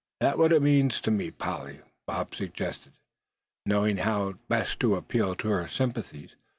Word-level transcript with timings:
"Think 0.19 0.37
what 0.37 0.51
it 0.51 0.63
means 0.63 0.99
to 1.01 1.11
me, 1.11 1.29
Polly," 1.29 1.79
Bob 2.07 2.33
suggested, 2.33 2.93
knowing 3.67 3.97
how 3.97 4.33
best 4.49 4.79
to 4.79 4.95
appeal 4.95 5.35
to 5.35 5.49
her 5.49 5.67
sympathies. 5.67 6.35